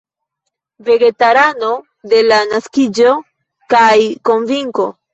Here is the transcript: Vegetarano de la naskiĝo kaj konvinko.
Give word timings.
Vegetarano 0.87 1.69
de 2.15 2.23
la 2.31 2.41
naskiĝo 2.57 3.15
kaj 3.79 3.95
konvinko. 4.29 4.93